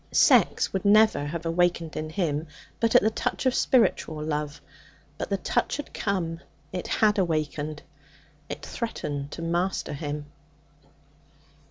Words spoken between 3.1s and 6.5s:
touch of spiritual love. But the touch had come;